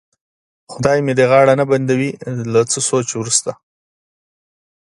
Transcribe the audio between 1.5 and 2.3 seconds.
نه بندوي،